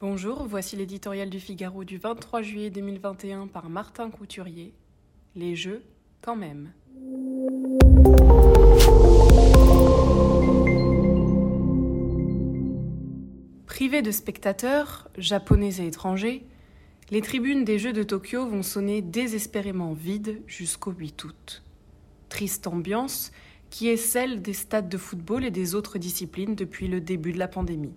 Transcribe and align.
Bonjour, 0.00 0.46
voici 0.46 0.76
l'éditorial 0.76 1.28
du 1.28 1.40
Figaro 1.40 1.82
du 1.82 1.98
23 1.98 2.40
juillet 2.42 2.70
2021 2.70 3.48
par 3.48 3.68
Martin 3.68 4.10
Couturier. 4.10 4.72
Les 5.34 5.56
jeux, 5.56 5.82
quand 6.22 6.36
même. 6.36 6.70
Privés 13.66 14.02
de 14.02 14.12
spectateurs, 14.12 15.10
japonais 15.18 15.80
et 15.80 15.88
étrangers, 15.88 16.46
les 17.10 17.20
tribunes 17.20 17.64
des 17.64 17.80
Jeux 17.80 17.92
de 17.92 18.04
Tokyo 18.04 18.46
vont 18.46 18.62
sonner 18.62 19.02
désespérément 19.02 19.94
vides 19.94 20.42
jusqu'au 20.46 20.92
8 20.92 21.24
août. 21.24 21.64
Triste 22.28 22.68
ambiance 22.68 23.32
qui 23.68 23.88
est 23.88 23.96
celle 23.96 24.42
des 24.42 24.52
stades 24.52 24.88
de 24.88 24.96
football 24.96 25.44
et 25.44 25.50
des 25.50 25.74
autres 25.74 25.98
disciplines 25.98 26.54
depuis 26.54 26.86
le 26.86 27.00
début 27.00 27.32
de 27.32 27.38
la 27.40 27.48
pandémie. 27.48 27.96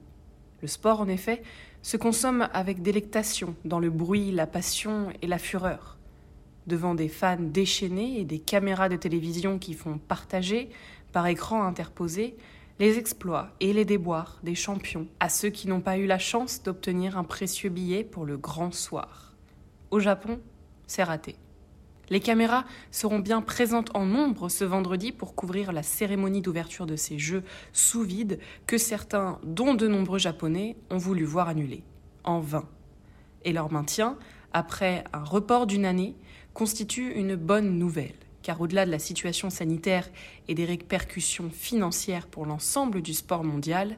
Le 0.62 0.68
sport, 0.68 1.02
en 1.02 1.07
effet, 1.07 1.41
se 1.82 1.98
consomme 1.98 2.48
avec 2.54 2.82
délectation 2.82 3.55
dans 3.66 3.80
le 3.80 3.89
bruit, 3.89 4.31
la 4.31 4.48
passion 4.48 5.09
et 5.22 5.27
la 5.27 5.40
fureur. 5.40 5.98
Devant 6.67 6.94
des 6.94 7.09
fans 7.09 7.38
déchaînés 7.40 8.20
et 8.20 8.26
des 8.26 8.40
caméras 8.40 8.89
de 8.89 8.95
télévision 8.95 9.58
qui 9.58 9.73
font 9.73 9.98
partager, 9.98 10.70
par 11.12 11.27
écran 11.27 11.63
interposé, 11.63 12.36
les 12.80 12.98
exploits 12.98 13.50
et 13.59 13.73
les 13.73 13.86
déboires 13.86 14.39
des 14.44 14.55
champions 14.55 15.08
à 15.20 15.30
ceux 15.30 15.50
qui 15.50 15.67
n'ont 15.67 15.81
pas 15.81 15.98
eu 15.98 16.05
la 16.05 16.20
chance 16.20 16.64
d'obtenir 16.64 17.17
un 17.17 17.23
précieux 17.23 17.70
billet 17.70 18.03
pour 18.03 18.25
le 18.25 18.38
grand 18.38 18.73
soir. 18.73 19.34
Au 19.91 20.00
Japon, 20.00 20.39
c'est 20.88 21.03
raté. 21.03 21.36
Les 22.12 22.20
caméras 22.20 22.66
seront 22.92 23.20
bien 23.20 23.42
présentes 23.42 23.90
en 23.96 24.06
nombre 24.06 24.50
ce 24.50 24.66
vendredi 24.66 25.14
pour 25.14 25.34
couvrir 25.34 25.72
la 25.72 25.82
cérémonie 25.82 26.42
d'ouverture 26.42 26.86
de 26.86 26.98
ces 26.98 27.18
Jeux 27.18 27.42
sous 27.72 28.04
vide 28.04 28.38
que 28.68 28.78
certains, 28.78 29.40
dont 29.46 29.76
de 29.76 29.88
nombreux 29.88 30.20
Japonais, 30.20 30.76
ont 30.90 30.98
voulu 30.98 31.24
voir 31.24 31.48
annuler. 31.48 31.84
En 32.26 32.42
vain. 32.42 32.68
Et 33.46 33.54
leur 33.54 33.72
maintien, 33.72 34.18
après 34.52 35.06
un 35.14 35.24
report 35.24 35.68
d'une 35.68 35.86
année, 35.86 36.16
constitue 36.53 37.14
une 37.14 37.38
bonne 37.38 37.80
nouvelle, 37.80 38.20
car 38.44 38.59
au-delà 38.59 38.86
de 38.86 38.92
la 38.92 39.00
situation 39.00 39.50
sanitaire 39.50 40.09
et 40.50 40.53
des 40.53 40.66
répercussions 40.66 41.50
financières 41.50 42.28
pour 42.28 42.46
l'ensemble 42.46 43.02
du 43.02 43.14
sport 43.14 43.46
mondial, 43.46 43.96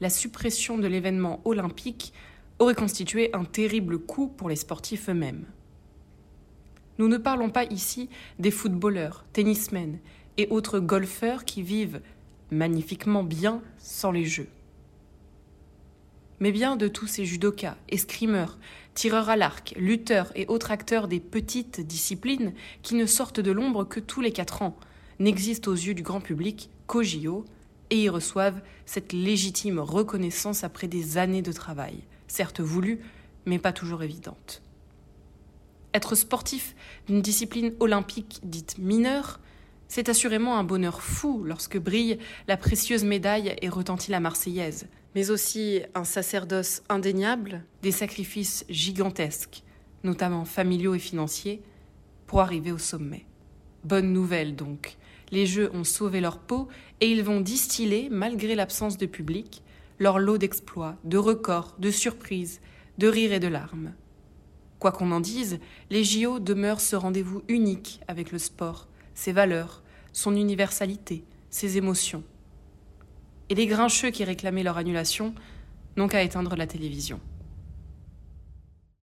la 0.00 0.08
suppression 0.08 0.78
de 0.78 0.86
l'événement 0.86 1.42
olympique 1.44 2.14
aurait 2.58 2.74
constitué 2.74 3.28
un 3.34 3.44
terrible 3.44 3.98
coup 3.98 4.28
pour 4.28 4.48
les 4.48 4.56
sportifs 4.56 5.10
eux-mêmes. 5.10 5.44
Nous 7.00 7.08
ne 7.08 7.16
parlons 7.16 7.48
pas 7.48 7.64
ici 7.64 8.10
des 8.38 8.50
footballeurs, 8.50 9.24
tennismen 9.32 9.98
et 10.36 10.48
autres 10.48 10.80
golfeurs 10.80 11.46
qui 11.46 11.62
vivent 11.62 12.02
magnifiquement 12.50 13.24
bien 13.24 13.62
sans 13.78 14.12
les 14.12 14.26
jeux. 14.26 14.48
Mais 16.40 16.52
bien 16.52 16.76
de 16.76 16.88
tous 16.88 17.06
ces 17.06 17.24
judokas, 17.24 17.78
escrimeurs, 17.88 18.58
tireurs 18.92 19.30
à 19.30 19.36
l'arc, 19.36 19.72
lutteurs 19.78 20.30
et 20.34 20.44
autres 20.48 20.72
acteurs 20.72 21.08
des 21.08 21.20
petites 21.20 21.80
disciplines 21.80 22.52
qui 22.82 22.96
ne 22.96 23.06
sortent 23.06 23.40
de 23.40 23.50
l'ombre 23.50 23.84
que 23.84 24.00
tous 24.00 24.20
les 24.20 24.32
quatre 24.32 24.60
ans, 24.60 24.76
n'existent 25.20 25.70
aux 25.70 25.74
yeux 25.74 25.94
du 25.94 26.02
grand 26.02 26.20
public 26.20 26.68
qu'au 26.86 27.02
JO 27.02 27.46
et 27.88 28.02
y 28.02 28.10
reçoivent 28.10 28.60
cette 28.84 29.14
légitime 29.14 29.78
reconnaissance 29.78 30.64
après 30.64 30.86
des 30.86 31.16
années 31.16 31.40
de 31.40 31.52
travail, 31.52 32.02
certes 32.28 32.60
voulue, 32.60 33.00
mais 33.46 33.58
pas 33.58 33.72
toujours 33.72 34.02
évidente. 34.02 34.60
Être 35.92 36.14
sportif 36.14 36.76
d'une 37.06 37.20
discipline 37.20 37.72
olympique 37.80 38.40
dite 38.44 38.78
mineure, 38.78 39.40
c'est 39.88 40.08
assurément 40.08 40.56
un 40.56 40.62
bonheur 40.62 41.02
fou 41.02 41.42
lorsque 41.44 41.78
brille 41.78 42.18
la 42.46 42.56
précieuse 42.56 43.02
médaille 43.02 43.56
et 43.60 43.68
retentit 43.68 44.12
la 44.12 44.20
Marseillaise, 44.20 44.86
mais 45.16 45.30
aussi 45.30 45.80
un 45.96 46.04
sacerdoce 46.04 46.82
indéniable, 46.88 47.64
des 47.82 47.90
sacrifices 47.90 48.64
gigantesques, 48.68 49.64
notamment 50.04 50.44
familiaux 50.44 50.94
et 50.94 51.00
financiers, 51.00 51.60
pour 52.28 52.40
arriver 52.40 52.70
au 52.70 52.78
sommet. 52.78 53.26
Bonne 53.82 54.12
nouvelle 54.12 54.54
donc, 54.54 54.96
les 55.32 55.46
Jeux 55.46 55.70
ont 55.74 55.84
sauvé 55.84 56.20
leur 56.20 56.38
peau 56.38 56.68
et 57.00 57.10
ils 57.10 57.24
vont 57.24 57.40
distiller, 57.40 58.08
malgré 58.10 58.54
l'absence 58.54 58.96
de 58.96 59.06
public, 59.06 59.64
leur 59.98 60.20
lot 60.20 60.38
d'exploits, 60.38 60.96
de 61.02 61.18
records, 61.18 61.74
de 61.80 61.90
surprises, 61.90 62.60
de 62.98 63.08
rires 63.08 63.32
et 63.32 63.40
de 63.40 63.48
larmes. 63.48 63.92
Quoi 64.80 64.92
qu'on 64.92 65.12
en 65.12 65.20
dise, 65.20 65.60
les 65.90 66.04
JO 66.04 66.40
demeurent 66.40 66.80
ce 66.80 66.96
rendez-vous 66.96 67.42
unique 67.48 68.00
avec 68.08 68.32
le 68.32 68.38
sport, 68.38 68.88
ses 69.14 69.30
valeurs, 69.30 69.82
son 70.12 70.34
universalité, 70.34 71.22
ses 71.50 71.76
émotions. 71.76 72.24
Et 73.50 73.54
les 73.54 73.66
grincheux 73.66 74.10
qui 74.10 74.24
réclamaient 74.24 74.62
leur 74.62 74.78
annulation 74.78 75.34
n'ont 75.96 76.08
qu'à 76.08 76.22
éteindre 76.22 76.56
la 76.56 76.66
télévision. 76.66 77.20